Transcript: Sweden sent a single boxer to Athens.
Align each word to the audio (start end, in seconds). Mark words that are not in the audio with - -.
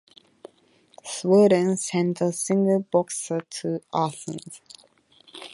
Sweden 1.05 1.77
sent 1.77 2.21
a 2.21 2.31
single 2.31 2.79
boxer 2.79 3.41
to 3.51 3.83
Athens. 3.93 4.59